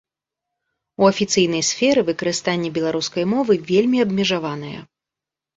[1.01, 4.77] У афіцыйнай сферы выкарыстанне беларускай мовы вельмі абмежаванае.